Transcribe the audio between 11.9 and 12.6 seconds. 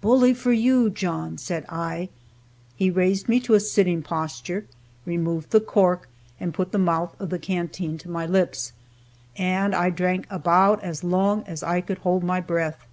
hold my